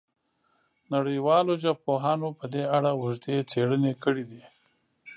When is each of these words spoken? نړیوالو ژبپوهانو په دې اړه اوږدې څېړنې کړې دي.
نړیوالو 0.93 1.53
ژبپوهانو 1.63 2.27
په 2.39 2.45
دې 2.53 2.63
اړه 2.77 2.91
اوږدې 2.99 3.37
څېړنې 3.51 3.93
کړې 4.03 4.23
دي. 4.31 4.43